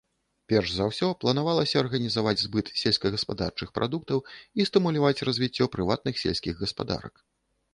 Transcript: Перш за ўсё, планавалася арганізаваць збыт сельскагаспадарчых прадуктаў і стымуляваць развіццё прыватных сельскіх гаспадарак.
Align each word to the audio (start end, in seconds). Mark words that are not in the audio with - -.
Перш 0.51 0.69
за 0.77 0.85
ўсё, 0.91 1.09
планавалася 1.23 1.75
арганізаваць 1.83 2.39
збыт 2.45 2.71
сельскагаспадарчых 2.83 3.69
прадуктаў 3.77 4.25
і 4.61 4.67
стымуляваць 4.71 5.23
развіццё 5.31 5.65
прыватных 5.77 6.15
сельскіх 6.25 6.53
гаспадарак. 6.67 7.13